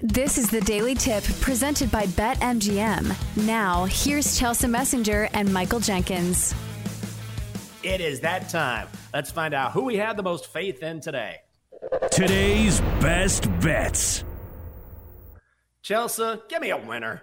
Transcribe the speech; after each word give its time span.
This 0.00 0.36
is 0.36 0.50
the 0.50 0.60
Daily 0.60 0.94
Tip 0.94 1.24
presented 1.40 1.90
by 1.90 2.04
BetMGM. 2.04 3.46
Now, 3.46 3.86
here's 3.86 4.38
Chelsea 4.38 4.66
Messenger 4.66 5.30
and 5.32 5.50
Michael 5.50 5.80
Jenkins. 5.80 6.54
It 7.82 8.02
is 8.02 8.20
that 8.20 8.50
time. 8.50 8.88
Let's 9.14 9.30
find 9.30 9.54
out 9.54 9.72
who 9.72 9.84
we 9.84 9.96
have 9.96 10.18
the 10.18 10.22
most 10.22 10.48
faith 10.48 10.82
in 10.82 11.00
today. 11.00 11.36
Today's 12.10 12.78
best 13.00 13.48
bets. 13.60 14.22
Chelsea, 15.80 16.42
give 16.50 16.60
me 16.60 16.72
a 16.72 16.76
winner. 16.76 17.22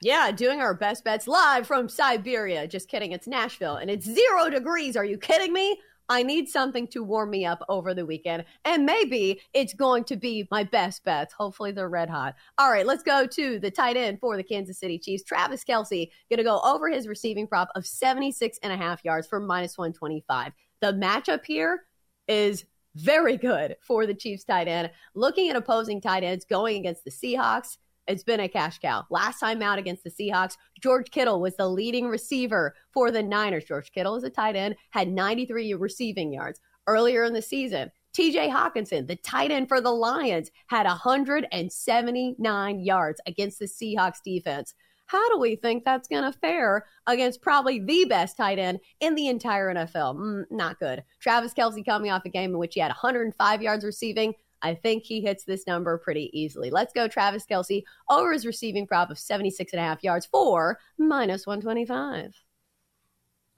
Yeah, 0.00 0.32
doing 0.32 0.60
our 0.60 0.74
best 0.74 1.04
bets 1.04 1.28
live 1.28 1.68
from 1.68 1.88
Siberia. 1.88 2.66
Just 2.66 2.88
kidding, 2.88 3.12
it's 3.12 3.28
Nashville 3.28 3.76
and 3.76 3.88
it's 3.88 4.04
zero 4.04 4.50
degrees. 4.50 4.96
Are 4.96 5.04
you 5.04 5.16
kidding 5.16 5.52
me? 5.52 5.78
I 6.12 6.22
need 6.22 6.46
something 6.46 6.86
to 6.88 7.02
warm 7.02 7.30
me 7.30 7.46
up 7.46 7.64
over 7.70 7.94
the 7.94 8.04
weekend. 8.04 8.44
And 8.66 8.84
maybe 8.84 9.40
it's 9.54 9.72
going 9.72 10.04
to 10.04 10.16
be 10.16 10.46
my 10.50 10.62
best 10.62 11.02
bets. 11.04 11.32
Hopefully 11.32 11.72
they're 11.72 11.88
red 11.88 12.10
hot. 12.10 12.34
All 12.58 12.70
right, 12.70 12.84
let's 12.84 13.02
go 13.02 13.26
to 13.26 13.58
the 13.58 13.70
tight 13.70 13.96
end 13.96 14.20
for 14.20 14.36
the 14.36 14.42
Kansas 14.42 14.78
City 14.78 14.98
Chiefs. 14.98 15.24
Travis 15.24 15.64
Kelce 15.64 16.10
going 16.28 16.36
to 16.36 16.42
go 16.42 16.60
over 16.62 16.90
his 16.90 17.08
receiving 17.08 17.46
prop 17.46 17.70
of 17.74 17.86
76 17.86 18.58
and 18.62 18.74
a 18.74 18.76
half 18.76 19.02
yards 19.06 19.26
for 19.26 19.40
minus 19.40 19.78
125. 19.78 20.52
The 20.82 20.92
matchup 20.92 21.46
here 21.46 21.84
is 22.28 22.66
very 22.94 23.38
good 23.38 23.76
for 23.80 24.04
the 24.04 24.12
Chiefs 24.12 24.44
tight 24.44 24.68
end. 24.68 24.90
Looking 25.14 25.48
at 25.48 25.56
opposing 25.56 26.02
tight 26.02 26.24
ends 26.24 26.44
going 26.44 26.76
against 26.76 27.04
the 27.04 27.10
Seahawks, 27.10 27.78
it's 28.06 28.24
been 28.24 28.40
a 28.40 28.48
cash 28.48 28.78
cow. 28.78 29.04
Last 29.10 29.40
time 29.40 29.62
out 29.62 29.78
against 29.78 30.04
the 30.04 30.10
Seahawks, 30.10 30.56
George 30.80 31.10
Kittle 31.10 31.40
was 31.40 31.56
the 31.56 31.68
leading 31.68 32.08
receiver 32.08 32.74
for 32.92 33.10
the 33.10 33.22
Niners. 33.22 33.64
George 33.64 33.92
Kittle 33.92 34.16
is 34.16 34.24
a 34.24 34.30
tight 34.30 34.56
end, 34.56 34.76
had 34.90 35.08
93 35.08 35.74
receiving 35.74 36.32
yards. 36.32 36.60
Earlier 36.88 37.22
in 37.24 37.32
the 37.32 37.42
season, 37.42 37.92
TJ 38.16 38.50
Hockenson, 38.50 39.06
the 39.06 39.16
tight 39.16 39.52
end 39.52 39.68
for 39.68 39.80
the 39.80 39.92
Lions, 39.92 40.50
had 40.66 40.84
179 40.86 42.80
yards 42.80 43.20
against 43.26 43.58
the 43.60 43.66
Seahawks 43.66 44.22
defense. 44.24 44.74
How 45.06 45.30
do 45.30 45.38
we 45.38 45.56
think 45.56 45.84
that's 45.84 46.08
going 46.08 46.24
to 46.24 46.38
fare 46.38 46.86
against 47.06 47.42
probably 47.42 47.78
the 47.78 48.06
best 48.06 48.36
tight 48.36 48.58
end 48.58 48.80
in 49.00 49.14
the 49.14 49.28
entire 49.28 49.72
NFL? 49.74 50.16
Mm, 50.16 50.44
not 50.50 50.78
good. 50.78 51.04
Travis 51.20 51.54
Kelce 51.54 51.84
coming 51.84 52.10
off 52.10 52.24
a 52.24 52.30
game 52.30 52.50
in 52.50 52.58
which 52.58 52.74
he 52.74 52.80
had 52.80 52.88
105 52.88 53.62
yards 53.62 53.84
receiving, 53.84 54.34
I 54.62 54.74
think 54.74 55.02
he 55.04 55.20
hits 55.20 55.44
this 55.44 55.66
number 55.66 55.98
pretty 55.98 56.30
easily. 56.32 56.70
Let's 56.70 56.92
go 56.92 57.08
Travis 57.08 57.44
Kelce, 57.50 57.82
over 58.08 58.32
his 58.32 58.46
receiving 58.46 58.86
prop 58.86 59.10
of 59.10 59.18
76 59.18 59.72
and 59.72 59.80
a 59.80 59.84
half 59.84 60.02
yards 60.02 60.26
for 60.26 60.78
minus 60.98 61.46
125. 61.46 62.34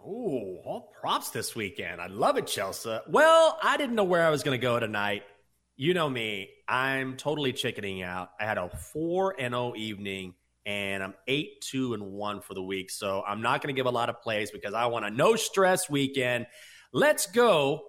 Ooh, 0.00 0.58
all 0.64 0.92
props 1.00 1.30
this 1.30 1.54
weekend. 1.54 2.00
I 2.00 2.08
love 2.08 2.36
it, 2.36 2.46
Chelsea. 2.46 2.98
Well, 3.08 3.58
I 3.62 3.76
didn't 3.76 3.94
know 3.94 4.04
where 4.04 4.26
I 4.26 4.30
was 4.30 4.42
going 4.42 4.58
to 4.58 4.62
go 4.62 4.78
tonight. 4.78 5.22
You 5.76 5.94
know 5.94 6.08
me, 6.08 6.50
I'm 6.68 7.16
totally 7.16 7.52
chickening 7.52 8.02
out. 8.02 8.30
I 8.38 8.44
had 8.44 8.58
a 8.58 8.68
4 8.68 9.36
and 9.38 9.54
0 9.54 9.74
evening 9.76 10.34
and 10.66 11.02
I'm 11.02 11.14
8 11.26 11.60
2 11.62 11.94
and 11.94 12.12
1 12.12 12.40
for 12.42 12.54
the 12.54 12.62
week. 12.62 12.90
So 12.90 13.22
I'm 13.26 13.42
not 13.42 13.62
going 13.62 13.74
to 13.74 13.78
give 13.78 13.86
a 13.86 13.90
lot 13.90 14.08
of 14.08 14.20
plays 14.20 14.50
because 14.50 14.74
I 14.74 14.86
want 14.86 15.04
a 15.04 15.10
no 15.10 15.36
stress 15.36 15.90
weekend. 15.90 16.46
Let's 16.92 17.26
go 17.26 17.82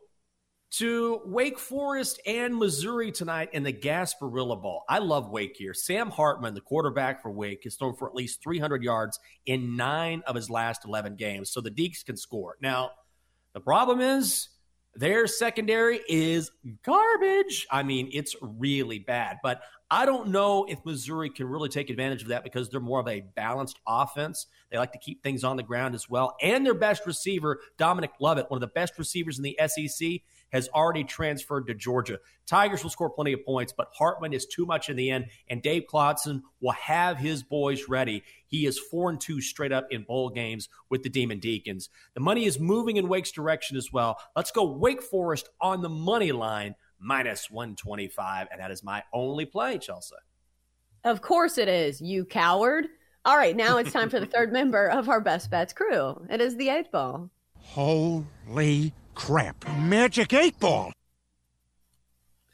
to 0.78 1.22
Wake 1.26 1.58
Forest 1.58 2.20
and 2.26 2.58
Missouri 2.58 3.10
tonight 3.12 3.50
in 3.54 3.64
the 3.64 3.72
Gasparilla 3.72 4.62
Bowl. 4.62 4.84
I 4.90 5.00
love 5.00 5.30
Wake 5.30 5.56
here. 5.58 5.74
Sam 5.74 6.10
Hartman, 6.12 6.54
the 6.54 6.62
quarterback 6.62 7.22
for 7.22 7.32
Wake, 7.32 7.64
has 7.64 7.76
thrown 7.76 7.96
for 7.96 8.10
at 8.10 8.16
least 8.16 8.44
300 8.44 8.84
yards 8.84 9.18
in 9.46 9.78
nine 9.78 10.22
of 10.28 10.36
his 10.36 10.50
last 10.50 10.84
11 10.84 11.16
games, 11.16 11.50
so 11.50 11.62
the 11.62 11.72
Deacs 11.72 12.04
can 12.04 12.18
score. 12.18 12.58
Now, 12.62 12.92
the 13.54 13.62
problem 13.62 14.02
is 14.02 14.50
their 14.96 15.28
secondary 15.28 16.02
is 16.10 16.52
garbage. 16.84 17.68
I 17.72 17.84
mean, 17.84 18.10
it's 18.12 18.36
really 18.42 19.00
bad, 19.00 19.38
but 19.44 19.62
I 19.90 20.06
don't 20.06 20.30
know 20.30 20.66
if 20.66 20.84
Missouri 20.84 21.30
can 21.30 21.48
really 21.48 21.70
take 21.70 21.90
advantage 21.90 22.24
of 22.24 22.30
that 22.30 22.44
because 22.44 22.70
they're 22.70 22.80
more 22.80 23.00
of 23.00 23.08
a 23.08 23.22
balanced 23.22 23.80
offense. 23.88 24.48
They 24.72 24.78
like 24.78 24.94
to 24.94 25.00
keep 25.00 25.22
things 25.22 25.44
on 25.44 25.58
the 25.58 25.64
ground 25.64 25.96
as 25.96 26.10
well. 26.10 26.36
And 26.42 26.66
their 26.66 26.74
best 26.74 27.06
receiver, 27.06 27.60
Dominic 27.78 28.12
Lovett, 28.20 28.50
one 28.50 28.58
of 28.58 28.62
the 28.62 28.74
best 28.74 28.98
receivers 28.98 29.38
in 29.38 29.44
the 29.44 29.58
SEC, 29.68 30.22
has 30.52 30.70
already 30.70 31.04
transferred 31.04 31.68
to 31.68 31.74
Georgia. 31.74 32.20
Tigers 32.46 32.84
will 32.84 32.90
score 32.90 33.10
plenty 33.10 33.34
of 33.34 33.46
points, 33.46 33.74
but 33.76 33.90
Hartman 33.94 34.34
is 34.34 34.46
too 34.46 34.66
much 34.66 34.90
in 34.90 34.96
the 34.96 35.10
end, 35.10 35.26
and 35.50 35.62
Dave 35.62 35.88
Clawson 35.88 36.44
will 36.62 36.72
have 36.72 37.18
his 37.18 37.44
boys 37.44 37.90
ready. 37.90 38.24
He 38.48 38.66
is 38.66 38.80
4 38.80 39.12
and 39.12 39.22
2 39.22 39.42
straight 39.42 39.72
up 39.72 39.88
in 39.90 40.04
bowl 40.04 40.30
games 40.30 40.70
with 40.90 41.04
the 41.04 41.10
Demon 41.10 41.40
Deacons. 41.40 41.90
The 42.14 42.22
money 42.22 42.46
is 42.46 42.60
moving 42.60 42.98
in 42.98 43.10
Wake's 43.10 43.32
direction 43.32 43.78
as 43.78 43.92
well. 43.92 44.18
Let's 44.36 44.52
go 44.52 44.66
Wake 44.66 45.02
Forest 45.02 45.50
on 45.60 45.82
the 45.82 45.90
money 45.90 46.32
line, 46.32 46.76
minus 47.00 47.50
125, 47.50 48.48
and 48.52 48.62
that 48.62 48.72
is 48.72 48.84
my 48.84 49.04
only 49.14 49.46
play, 49.46 49.78
Chelsea. 49.78 50.16
Of 51.04 51.22
course 51.22 51.58
it 51.58 51.68
is, 51.68 52.02
you 52.02 52.26
coward. 52.26 52.88
All 53.26 53.38
right, 53.38 53.56
now 53.56 53.78
it's 53.78 53.92
time 53.92 54.10
for 54.10 54.20
the 54.20 54.26
third 54.26 54.52
member 54.54 54.88
of 54.88 55.10
our 55.10 55.22
Best 55.22 55.50
Bets 55.50 55.74
crew. 55.74 56.26
It 56.30 56.42
is 56.42 56.56
the 56.58 56.70
eight 56.70 56.92
ball. 56.92 57.30
Holy 57.58 58.94
crap. 59.16 59.66
Magic 59.80 60.34
8 60.34 60.60
Ball. 60.60 60.92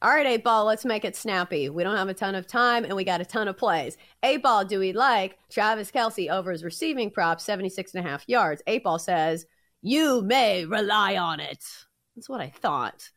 All 0.04 0.10
right, 0.10 0.26
8 0.26 0.44
Ball, 0.44 0.66
let's 0.66 0.84
make 0.84 1.06
it 1.06 1.16
snappy. 1.16 1.70
We 1.70 1.84
don't 1.84 1.96
have 1.96 2.10
a 2.10 2.14
ton 2.14 2.34
of 2.34 2.48
time 2.48 2.86
and 2.86 2.96
we 2.96 3.04
got 3.04 3.22
a 3.22 3.26
ton 3.26 3.48
of 3.48 3.58
plays. 3.58 3.98
8 4.24 4.42
Ball, 4.42 4.66
do 4.66 4.80
we 4.80 4.94
like 4.94 5.38
Travis 5.52 5.92
Kelce 5.92 6.32
over 6.32 6.52
his 6.52 6.64
receiving 6.64 7.12
prop, 7.12 7.40
76 7.40 7.94
and 7.94 8.06
a 8.06 8.10
half 8.10 8.24
yards? 8.28 8.64
8 8.66 8.84
Ball 8.84 8.98
says, 8.98 9.46
you 9.84 10.24
may 10.24 10.66
rely 10.66 11.18
on 11.18 11.40
it. 11.40 11.64
That's 12.16 12.30
what 12.30 12.42
I 12.42 12.50
thought. 12.50 13.10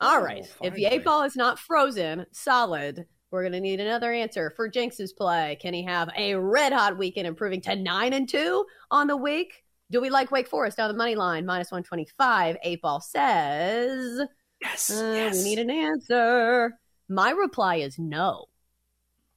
All 0.00 0.18
oh, 0.18 0.22
right. 0.22 0.46
If 0.62 0.74
the 0.74 0.86
8 0.86 1.04
Ball 1.04 1.22
is 1.22 1.36
not 1.36 1.58
frozen, 1.58 2.26
solid, 2.32 3.06
we're 3.30 3.42
going 3.42 3.52
to 3.52 3.60
need 3.60 3.80
another 3.80 4.12
answer 4.12 4.52
for 4.56 4.68
Jenks's 4.68 5.12
play. 5.12 5.56
Can 5.60 5.72
he 5.72 5.84
have 5.84 6.10
a 6.16 6.34
red 6.34 6.72
hot 6.72 6.98
weekend 6.98 7.26
improving 7.26 7.60
to 7.62 7.76
9 7.76 8.12
and 8.12 8.28
2 8.28 8.66
on 8.90 9.06
the 9.06 9.16
week? 9.16 9.62
Do 9.90 10.00
we 10.00 10.08
like 10.08 10.30
Wake 10.30 10.46
Forest 10.46 10.78
on 10.78 10.88
the 10.88 10.96
money 10.96 11.16
line? 11.16 11.44
Minus 11.44 11.72
125. 11.72 12.56
Eight 12.62 12.80
ball 12.80 13.00
says. 13.00 14.20
Yes, 14.60 14.90
uh, 14.90 15.12
yes. 15.14 15.38
We 15.38 15.44
need 15.44 15.58
an 15.58 15.70
answer. 15.70 16.78
My 17.08 17.30
reply 17.30 17.76
is 17.76 17.98
no. 17.98 18.46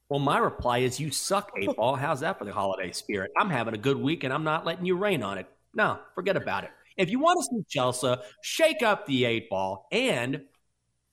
Well, 0.08 0.20
my 0.20 0.38
reply 0.38 0.78
is 0.78 1.00
you 1.00 1.10
suck, 1.10 1.50
eight 1.60 1.74
ball. 1.76 1.96
How's 1.96 2.20
that 2.20 2.38
for 2.38 2.44
the 2.44 2.52
holiday 2.52 2.92
spirit? 2.92 3.32
I'm 3.36 3.50
having 3.50 3.74
a 3.74 3.78
good 3.78 3.96
week 3.96 4.22
and 4.22 4.32
I'm 4.32 4.44
not 4.44 4.64
letting 4.64 4.86
you 4.86 4.96
rain 4.96 5.22
on 5.24 5.38
it. 5.38 5.48
No, 5.74 5.98
forget 6.14 6.36
about 6.36 6.64
it. 6.64 6.70
If 6.96 7.10
you 7.10 7.18
want 7.18 7.40
to 7.40 7.56
see 7.56 7.64
Chelsea, 7.68 8.14
shake 8.42 8.82
up 8.82 9.06
the 9.06 9.24
eight 9.24 9.50
ball 9.50 9.88
and 9.90 10.42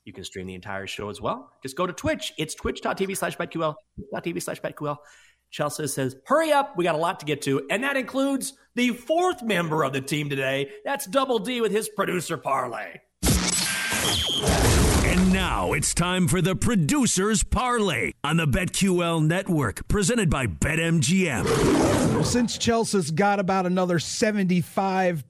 you 0.05 0.13
can 0.13 0.23
stream 0.23 0.45
the 0.45 0.53
entire 0.53 0.85
show 0.85 1.09
as 1.09 1.19
well. 1.19 1.51
Just 1.63 1.75
go 1.75 1.87
to 1.87 1.93
Twitch. 1.93 2.33
It's 2.37 2.53
twitch.tv 2.53 3.17
slash 3.17 3.37
betql, 3.37 3.73
twitch.tv 3.95 4.41
slash 4.41 4.61
betql. 4.61 4.97
Chelsea 5.51 5.87
says, 5.87 6.15
hurry 6.25 6.51
up. 6.51 6.77
We 6.77 6.85
got 6.85 6.95
a 6.95 6.97
lot 6.97 7.19
to 7.19 7.25
get 7.25 7.41
to. 7.43 7.67
And 7.69 7.83
that 7.83 7.97
includes 7.97 8.53
the 8.73 8.91
fourth 8.91 9.43
member 9.43 9.83
of 9.83 9.91
the 9.91 9.99
team 10.01 10.29
today. 10.29 10.71
That's 10.85 11.05
Double 11.05 11.39
D 11.39 11.59
with 11.59 11.73
his 11.73 11.89
producer 11.89 12.37
parlay. 12.37 13.01
And 15.03 15.33
now 15.33 15.73
it's 15.73 15.93
time 15.93 16.29
for 16.29 16.41
the 16.41 16.55
producer's 16.55 17.43
parlay 17.43 18.13
on 18.23 18.37
the 18.37 18.47
BetQL 18.47 19.25
network, 19.25 19.85
presented 19.89 20.29
by 20.29 20.47
BetMGM. 20.47 22.23
Since 22.23 22.57
Chelsea's 22.57 23.11
got 23.11 23.41
about 23.41 23.65
another 23.65 23.99
75 23.99 25.25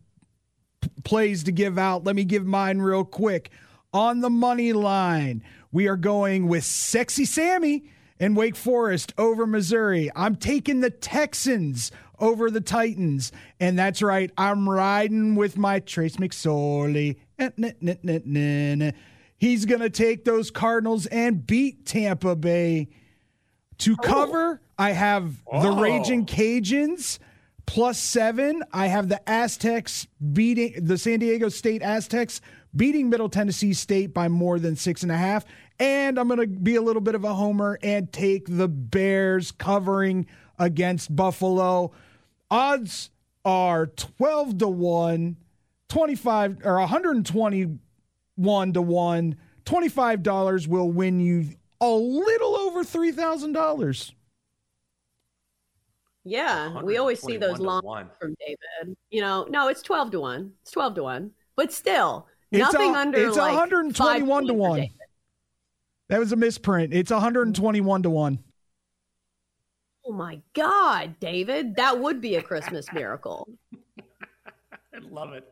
p- 0.81 0.89
plays 1.03 1.43
to 1.45 1.51
give 1.51 1.79
out, 1.79 2.03
let 2.03 2.15
me 2.15 2.25
give 2.25 2.45
mine 2.45 2.77
real 2.77 3.03
quick. 3.03 3.49
On 3.91 4.21
the 4.21 4.29
money 4.29 4.71
line, 4.71 5.43
we 5.71 5.87
are 5.87 5.97
going 5.97 6.47
with 6.47 6.63
Sexy 6.63 7.25
Sammy 7.25 7.85
and 8.21 8.37
Wake 8.37 8.55
Forest 8.55 9.13
over 9.17 9.47
Missouri. 9.47 10.09
I'm 10.15 10.35
taking 10.35 10.79
the 10.79 10.91
Texans 10.91 11.91
over 12.19 12.51
the 12.51 12.61
Titans. 12.61 13.31
And 13.59 13.77
that's 13.77 14.01
right, 14.01 14.31
I'm 14.37 14.69
riding 14.69 15.35
with 15.35 15.57
my 15.57 15.79
Trace 15.79 16.17
McSorley. 16.17 17.17
Eh, 17.39 18.91
He's 19.37 19.65
going 19.65 19.81
to 19.81 19.89
take 19.89 20.23
those 20.23 20.51
Cardinals 20.51 21.07
and 21.07 21.45
beat 21.45 21.87
Tampa 21.87 22.35
Bay. 22.35 22.89
To 23.79 23.97
cover, 23.97 24.61
I 24.77 24.91
have 24.91 25.41
oh. 25.51 25.63
the 25.63 25.81
Raging 25.81 26.27
Cajuns 26.27 27.17
plus 27.65 27.97
seven. 27.97 28.61
I 28.71 28.85
have 28.85 29.09
the 29.09 29.27
Aztecs 29.27 30.05
beating 30.31 30.85
the 30.85 30.99
San 30.99 31.17
Diego 31.17 31.49
State 31.49 31.81
Aztecs 31.81 32.39
beating 32.75 33.09
Middle 33.09 33.29
Tennessee 33.29 33.73
State 33.73 34.13
by 34.13 34.27
more 34.27 34.59
than 34.59 34.75
six 34.75 35.01
and 35.03 35.11
a 35.11 35.17
half. 35.17 35.45
And 35.81 36.19
I'm 36.19 36.27
going 36.27 36.39
to 36.39 36.45
be 36.45 36.75
a 36.75 36.81
little 36.81 37.01
bit 37.01 37.15
of 37.15 37.23
a 37.23 37.33
homer 37.33 37.79
and 37.81 38.13
take 38.13 38.45
the 38.47 38.67
Bears 38.67 39.51
covering 39.51 40.27
against 40.59 41.15
Buffalo. 41.15 41.91
Odds 42.51 43.09
are 43.43 43.87
12 43.87 44.59
to 44.59 44.67
1, 44.67 45.37
25 45.89 46.65
or 46.65 46.77
121 46.77 48.73
to 48.73 48.81
1. 48.81 49.35
$25 49.65 50.67
will 50.67 50.91
win 50.91 51.19
you 51.19 51.47
a 51.81 51.89
little 51.89 52.55
over 52.57 52.83
$3,000. 52.83 54.11
Yeah, 56.23 56.79
we 56.83 56.97
always 56.97 57.19
see 57.19 57.37
those 57.37 57.57
long 57.57 58.07
from 58.19 58.35
David. 58.39 58.95
You 59.09 59.21
know, 59.21 59.47
no, 59.49 59.67
it's 59.67 59.81
12 59.81 60.11
to 60.11 60.19
1. 60.19 60.53
It's 60.61 60.69
12 60.69 60.93
to 60.93 61.03
1. 61.03 61.31
But 61.55 61.73
still, 61.73 62.27
it's 62.51 62.71
nothing 62.71 62.95
a, 62.95 62.99
under 62.99 63.27
it's 63.27 63.35
like 63.35 63.49
121 63.49 64.45
to 64.45 64.53
1. 64.53 64.87
That 66.11 66.19
was 66.19 66.33
a 66.33 66.35
misprint. 66.35 66.93
It's 66.93 67.09
121 67.09 68.03
to 68.03 68.09
1. 68.09 68.39
Oh 70.05 70.11
my 70.11 70.41
God, 70.53 71.15
David. 71.21 71.77
That 71.77 72.01
would 72.01 72.19
be 72.19 72.35
a 72.35 72.41
Christmas 72.41 72.85
miracle. 72.93 73.47
I 73.97 74.99
love 75.09 75.31
it. 75.31 75.47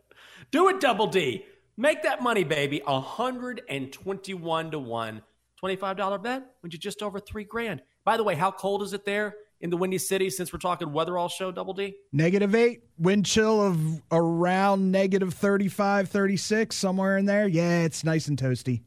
Do 0.52 0.68
it, 0.68 0.82
Double 0.82 1.08
D. 1.08 1.46
Make 1.78 2.04
that 2.04 2.22
money, 2.22 2.44
baby. 2.44 2.82
121 2.86 4.72
to 4.72 4.80
1. 4.80 5.22
$25 5.64 6.24
bet 6.24 6.44
wins 6.62 6.74
you 6.74 6.80
just 6.80 7.02
over 7.02 7.22
three 7.22 7.46
grand. 7.46 7.82
By 8.04 8.18
the 8.18 8.26
way, 8.26 8.36
how 8.36 8.52
cold 8.52 8.84
is 8.84 8.92
it 8.92 9.06
there 9.06 9.36
in 9.62 9.70
the 9.70 9.78
Windy 9.78 9.98
City 9.98 10.30
since 10.30 10.52
we're 10.52 10.60
talking 10.60 10.92
weather 10.92 11.18
all 11.18 11.30
show, 11.30 11.54
Double 11.54 11.74
D? 11.74 11.96
Negative 12.12 12.54
eight, 12.54 12.84
wind 12.98 13.26
chill 13.26 13.62
of 13.66 14.02
around 14.12 14.92
negative 14.92 15.34
35, 15.34 16.10
36, 16.10 16.76
somewhere 16.76 17.18
in 17.18 17.28
there. 17.28 17.48
Yeah, 17.48 17.84
it's 17.84 18.04
nice 18.04 18.28
and 18.28 18.38
toasty. 18.38 18.82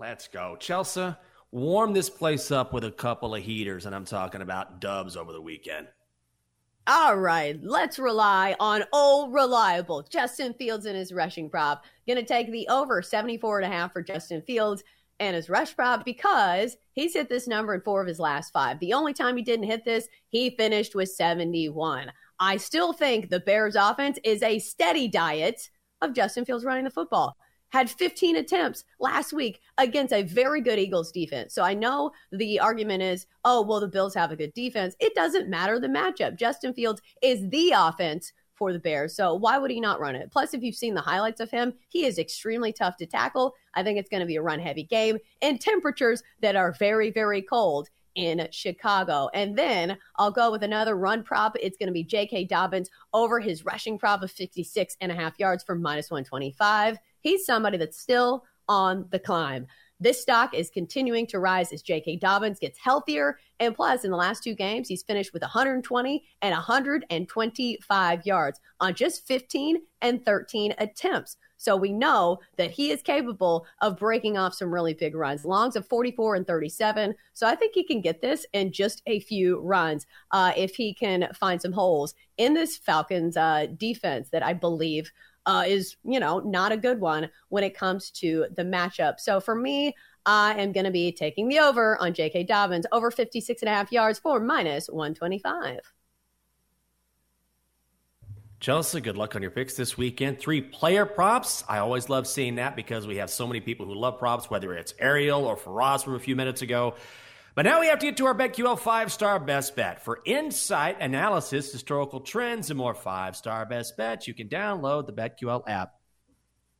Let's 0.00 0.28
go. 0.28 0.56
Chelsea, 0.58 1.14
warm 1.52 1.92
this 1.92 2.08
place 2.08 2.50
up 2.50 2.72
with 2.72 2.84
a 2.84 2.90
couple 2.90 3.34
of 3.34 3.42
heaters, 3.42 3.84
and 3.84 3.94
I'm 3.94 4.06
talking 4.06 4.40
about 4.40 4.80
dubs 4.80 5.14
over 5.14 5.30
the 5.30 5.42
weekend. 5.42 5.88
All 6.86 7.18
right, 7.18 7.62
let's 7.62 7.98
rely 7.98 8.56
on 8.58 8.84
old 8.94 9.34
reliable 9.34 10.02
Justin 10.10 10.54
Fields 10.54 10.86
and 10.86 10.96
his 10.96 11.12
rushing 11.12 11.50
prop. 11.50 11.84
Gonna 12.08 12.22
take 12.22 12.50
the 12.50 12.66
over 12.68 13.02
74 13.02 13.60
and 13.60 13.70
a 13.70 13.76
half 13.76 13.92
for 13.92 14.02
Justin 14.02 14.40
Fields 14.40 14.82
and 15.18 15.36
his 15.36 15.50
rush 15.50 15.76
prop 15.76 16.02
because 16.06 16.78
he's 16.92 17.12
hit 17.12 17.28
this 17.28 17.46
number 17.46 17.74
in 17.74 17.82
four 17.82 18.00
of 18.00 18.08
his 18.08 18.18
last 18.18 18.54
five. 18.54 18.80
The 18.80 18.94
only 18.94 19.12
time 19.12 19.36
he 19.36 19.42
didn't 19.42 19.66
hit 19.66 19.84
this, 19.84 20.08
he 20.30 20.56
finished 20.56 20.94
with 20.94 21.10
71. 21.10 22.10
I 22.38 22.56
still 22.56 22.94
think 22.94 23.28
the 23.28 23.40
Bears 23.40 23.76
offense 23.76 24.18
is 24.24 24.42
a 24.42 24.60
steady 24.60 25.08
diet 25.08 25.68
of 26.00 26.14
Justin 26.14 26.46
Fields 26.46 26.64
running 26.64 26.84
the 26.84 26.90
football 26.90 27.36
had 27.70 27.90
15 27.90 28.36
attempts 28.36 28.84
last 28.98 29.32
week 29.32 29.60
against 29.78 30.12
a 30.12 30.22
very 30.22 30.60
good 30.60 30.78
Eagles 30.78 31.10
defense. 31.12 31.54
So 31.54 31.62
I 31.62 31.74
know 31.74 32.12
the 32.32 32.60
argument 32.60 33.02
is, 33.02 33.26
oh, 33.44 33.62
well, 33.62 33.80
the 33.80 33.88
Bills 33.88 34.14
have 34.14 34.30
a 34.30 34.36
good 34.36 34.54
defense. 34.54 34.94
It 35.00 35.14
doesn't 35.14 35.48
matter 35.48 35.78
the 35.78 35.88
matchup. 35.88 36.36
Justin 36.36 36.74
Fields 36.74 37.00
is 37.22 37.48
the 37.50 37.72
offense 37.76 38.32
for 38.54 38.72
the 38.74 38.78
Bears. 38.78 39.16
So 39.16 39.34
why 39.34 39.56
would 39.56 39.70
he 39.70 39.80
not 39.80 40.00
run 40.00 40.14
it? 40.14 40.30
Plus, 40.30 40.52
if 40.52 40.62
you've 40.62 40.76
seen 40.76 40.94
the 40.94 41.00
highlights 41.00 41.40
of 41.40 41.50
him, 41.50 41.72
he 41.88 42.04
is 42.04 42.18
extremely 42.18 42.72
tough 42.72 42.98
to 42.98 43.06
tackle. 43.06 43.54
I 43.74 43.82
think 43.82 43.98
it's 43.98 44.10
going 44.10 44.20
to 44.20 44.26
be 44.26 44.36
a 44.36 44.42
run 44.42 44.60
heavy 44.60 44.84
game 44.84 45.18
in 45.40 45.58
temperatures 45.58 46.22
that 46.42 46.56
are 46.56 46.72
very, 46.72 47.10
very 47.10 47.40
cold 47.40 47.88
in 48.16 48.48
Chicago. 48.50 49.30
And 49.32 49.56
then 49.56 49.96
I'll 50.16 50.30
go 50.30 50.50
with 50.50 50.62
another 50.62 50.96
run 50.96 51.22
prop. 51.22 51.56
It's 51.58 51.78
going 51.78 51.86
to 51.86 51.92
be 51.92 52.04
J.K. 52.04 52.44
Dobbins 52.44 52.90
over 53.14 53.40
his 53.40 53.64
rushing 53.64 53.98
prop 53.98 54.22
of 54.22 54.30
56 54.30 54.96
and 55.00 55.10
a 55.10 55.14
half 55.14 55.38
yards 55.38 55.64
for 55.64 55.74
minus 55.74 56.10
125 56.10 56.98
he's 57.20 57.46
somebody 57.46 57.76
that's 57.78 57.98
still 57.98 58.44
on 58.68 59.06
the 59.10 59.18
climb. 59.18 59.66
This 60.02 60.22
stock 60.22 60.54
is 60.54 60.70
continuing 60.70 61.26
to 61.26 61.38
rise 61.38 61.72
as 61.74 61.82
J.K. 61.82 62.16
Dobbins 62.16 62.58
gets 62.58 62.78
healthier. 62.78 63.38
And 63.58 63.74
plus, 63.74 64.02
in 64.02 64.10
the 64.10 64.16
last 64.16 64.42
two 64.42 64.54
games, 64.54 64.88
he's 64.88 65.02
finished 65.02 65.34
with 65.34 65.42
120 65.42 66.24
and 66.40 66.52
125 66.52 68.26
yards 68.26 68.60
on 68.80 68.94
just 68.94 69.26
15 69.26 69.76
and 70.00 70.24
13 70.24 70.74
attempts. 70.78 71.36
So 71.60 71.76
we 71.76 71.92
know 71.92 72.40
that 72.56 72.70
he 72.70 72.90
is 72.90 73.02
capable 73.02 73.66
of 73.82 73.98
breaking 73.98 74.38
off 74.38 74.54
some 74.54 74.72
really 74.72 74.94
big 74.94 75.14
runs. 75.14 75.44
Longs 75.44 75.76
of 75.76 75.86
44 75.86 76.36
and 76.36 76.46
37. 76.46 77.14
So 77.34 77.46
I 77.46 77.54
think 77.54 77.74
he 77.74 77.84
can 77.84 78.00
get 78.00 78.22
this 78.22 78.46
in 78.54 78.72
just 78.72 79.02
a 79.06 79.20
few 79.20 79.60
runs 79.60 80.06
uh, 80.30 80.54
if 80.56 80.74
he 80.74 80.94
can 80.94 81.28
find 81.34 81.60
some 81.60 81.72
holes 81.72 82.14
in 82.38 82.54
this 82.54 82.78
Falcons 82.78 83.36
uh, 83.36 83.66
defense 83.76 84.30
that 84.30 84.42
I 84.42 84.54
believe 84.54 85.12
uh, 85.44 85.64
is, 85.66 85.98
you 86.02 86.18
know, 86.18 86.38
not 86.38 86.72
a 86.72 86.78
good 86.78 86.98
one 86.98 87.28
when 87.50 87.62
it 87.62 87.76
comes 87.76 88.10
to 88.12 88.46
the 88.56 88.62
matchup. 88.62 89.20
So 89.20 89.38
for 89.38 89.54
me, 89.54 89.94
I 90.24 90.54
am 90.54 90.72
going 90.72 90.84
to 90.84 90.90
be 90.90 91.12
taking 91.12 91.46
the 91.46 91.58
over 91.58 92.00
on 92.00 92.14
J.K. 92.14 92.44
Dobbins 92.44 92.86
over 92.90 93.10
56 93.10 93.60
and 93.60 93.68
a 93.68 93.72
half 93.72 93.92
yards 93.92 94.18
for 94.18 94.40
minus 94.40 94.88
125. 94.88 95.80
Chelsea, 98.60 99.00
good 99.00 99.16
luck 99.16 99.34
on 99.34 99.40
your 99.40 99.50
picks 99.50 99.74
this 99.74 99.96
weekend. 99.96 100.38
Three 100.38 100.60
player 100.60 101.06
props. 101.06 101.64
I 101.66 101.78
always 101.78 102.10
love 102.10 102.26
seeing 102.26 102.56
that 102.56 102.76
because 102.76 103.06
we 103.06 103.16
have 103.16 103.30
so 103.30 103.46
many 103.46 103.60
people 103.60 103.86
who 103.86 103.94
love 103.94 104.18
props, 104.18 104.50
whether 104.50 104.74
it's 104.74 104.92
Ariel 104.98 105.46
or 105.46 105.56
Faraz 105.56 106.04
from 106.04 106.14
a 106.14 106.18
few 106.18 106.36
minutes 106.36 106.60
ago. 106.60 106.94
But 107.54 107.62
now 107.62 107.80
we 107.80 107.86
have 107.86 107.98
to 108.00 108.06
get 108.06 108.18
to 108.18 108.26
our 108.26 108.34
BetQL 108.34 108.78
five 108.78 109.10
star 109.10 109.40
best 109.40 109.76
bet. 109.76 110.04
For 110.04 110.20
insight, 110.26 111.00
analysis, 111.00 111.72
historical 111.72 112.20
trends, 112.20 112.68
and 112.68 112.76
more 112.76 112.92
five 112.92 113.34
star 113.34 113.64
best 113.64 113.96
bets, 113.96 114.28
you 114.28 114.34
can 114.34 114.50
download 114.50 115.06
the 115.06 115.14
BetQL 115.14 115.66
app. 115.66 115.94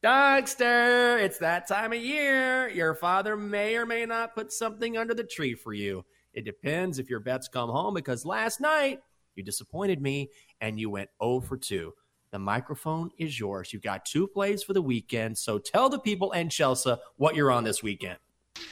Donkster, 0.04 1.18
it's 1.22 1.38
that 1.38 1.66
time 1.66 1.94
of 1.94 1.98
year. 1.98 2.68
Your 2.68 2.94
father 2.94 3.38
may 3.38 3.76
or 3.76 3.86
may 3.86 4.04
not 4.04 4.34
put 4.34 4.52
something 4.52 4.98
under 4.98 5.14
the 5.14 5.24
tree 5.24 5.54
for 5.54 5.72
you. 5.72 6.04
It 6.34 6.44
depends 6.44 6.98
if 6.98 7.08
your 7.08 7.20
bets 7.20 7.48
come 7.48 7.70
home 7.70 7.94
because 7.94 8.26
last 8.26 8.60
night 8.60 9.00
you 9.34 9.42
disappointed 9.42 10.00
me 10.00 10.30
and 10.60 10.78
you 10.78 10.90
went 10.90 11.10
0 11.22 11.40
for 11.40 11.56
2. 11.56 11.92
The 12.32 12.38
microphone 12.38 13.10
is 13.18 13.40
yours. 13.40 13.72
You've 13.72 13.82
got 13.82 14.04
two 14.04 14.28
plays 14.28 14.62
for 14.62 14.72
the 14.72 14.82
weekend. 14.82 15.36
So 15.36 15.58
tell 15.58 15.88
the 15.88 15.98
people 15.98 16.30
and 16.32 16.50
Chelsea 16.50 16.94
what 17.16 17.34
you're 17.34 17.50
on 17.50 17.64
this 17.64 17.82
weekend. 17.82 18.18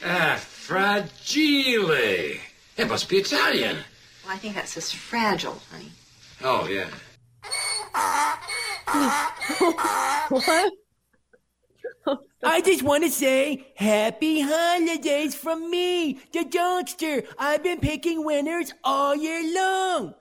Ah, 0.03 0.37
fragile. 0.39 1.91
It 2.77 2.87
must 2.87 3.09
be 3.09 3.17
Italian. 3.17 3.77
Well, 4.23 4.33
I 4.33 4.37
think 4.37 4.55
that 4.55 4.69
says 4.69 4.91
fragile, 4.91 5.59
honey. 5.71 5.91
Oh, 6.41 6.67
yeah. 6.67 6.89
what? 10.29 10.73
I 12.43 12.61
just 12.61 12.83
want 12.83 13.03
to 13.03 13.09
say 13.09 13.67
happy 13.75 14.41
holidays 14.41 15.35
from 15.35 15.69
me, 15.69 16.19
the 16.31 16.45
Donkster. 16.45 17.25
I've 17.37 17.63
been 17.63 17.79
picking 17.79 18.23
winners 18.23 18.73
all 18.83 19.15
year 19.15 19.53
long. 19.53 20.13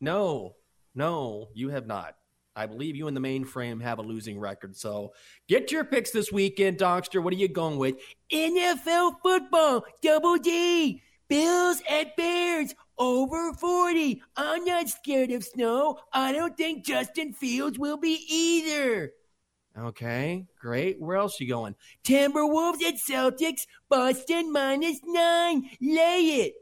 No, 0.00 0.56
no, 0.94 1.48
you 1.54 1.70
have 1.70 1.86
not. 1.86 2.16
I 2.56 2.66
believe 2.66 2.94
you 2.94 3.08
and 3.08 3.16
the 3.16 3.20
mainframe 3.20 3.82
have 3.82 3.98
a 3.98 4.02
losing 4.02 4.38
record. 4.38 4.76
So 4.76 5.12
get 5.48 5.72
your 5.72 5.84
picks 5.84 6.10
this 6.10 6.30
weekend, 6.30 6.78
Donkster. 6.78 7.22
What 7.22 7.32
are 7.32 7.36
you 7.36 7.48
going 7.48 7.78
with? 7.78 7.96
NFL 8.32 9.16
football, 9.22 9.84
double 10.02 10.36
D. 10.36 11.02
Bills 11.28 11.82
at 11.88 12.16
Bears, 12.16 12.74
over 12.98 13.52
40. 13.54 14.22
I'm 14.36 14.64
not 14.64 14.88
scared 14.88 15.32
of 15.32 15.42
snow. 15.42 15.98
I 16.12 16.32
don't 16.32 16.56
think 16.56 16.84
Justin 16.84 17.32
Fields 17.32 17.78
will 17.78 17.96
be 17.96 18.24
either. 18.28 19.12
Okay, 19.76 20.46
great. 20.60 21.00
Where 21.00 21.16
else 21.16 21.40
you 21.40 21.48
going? 21.48 21.74
Timberwolves 22.04 22.82
at 22.82 22.94
Celtics, 22.96 23.66
Boston 23.88 24.52
minus 24.52 25.00
nine. 25.02 25.68
Lay 25.80 26.44
it. 26.46 26.54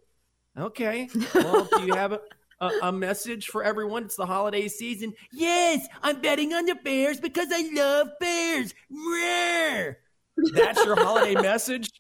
Okay. 0.56 1.08
Well, 1.34 1.68
do 1.76 1.86
you 1.86 1.94
have 1.94 2.12
a 2.12 2.20
a, 2.62 2.70
a, 2.84 2.92
message 2.92 3.46
for 3.46 3.62
everyone? 3.62 4.04
It's 4.04 4.16
the 4.16 4.26
holiday 4.26 4.68
season. 4.68 5.12
Yes, 5.32 5.86
I'm 6.02 6.20
betting 6.20 6.54
on 6.54 6.64
the 6.64 6.76
Bears 6.76 7.20
because 7.20 7.48
I 7.52 7.68
love 7.74 8.08
bears. 8.20 8.74
Rare. 8.90 9.98
That's 10.54 10.84
your 10.84 10.96
holiday 10.96 11.34
message? 11.42 11.90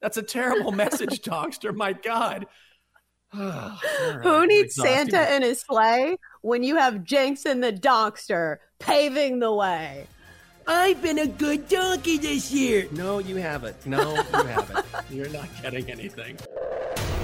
That's 0.00 0.16
a 0.16 0.22
terrible 0.22 0.72
message, 0.72 1.20
Donkster. 1.22 1.74
My 1.74 1.92
God. 1.92 2.46
right, 3.34 4.20
Who 4.22 4.46
needs 4.46 4.74
Santa 4.74 5.34
in 5.34 5.42
his 5.42 5.60
sleigh 5.60 6.16
when 6.42 6.62
you 6.62 6.76
have 6.76 7.04
Jenks 7.04 7.46
and 7.46 7.62
the 7.62 7.72
Donkster 7.72 8.58
paving 8.78 9.40
the 9.40 9.52
way? 9.52 10.06
I've 10.66 11.02
been 11.02 11.18
a 11.18 11.26
good 11.26 11.68
donkey 11.68 12.18
this 12.18 12.52
year. 12.52 12.86
No, 12.92 13.18
you 13.18 13.36
haven't. 13.36 13.84
No, 13.84 14.14
you 14.14 14.44
haven't. 14.44 14.86
You're 15.10 15.28
not 15.30 15.48
getting 15.60 15.90
anything. 15.90 16.38